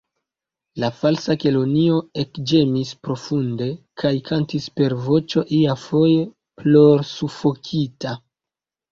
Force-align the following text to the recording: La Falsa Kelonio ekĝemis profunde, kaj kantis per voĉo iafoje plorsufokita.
La 0.83 0.87
Falsa 0.99 1.33
Kelonio 1.41 1.97
ekĝemis 2.21 2.93
profunde, 3.07 3.67
kaj 4.03 4.11
kantis 4.29 4.65
per 4.81 4.95
voĉo 5.09 5.43
iafoje 5.59 6.23
plorsufokita. 6.63 8.15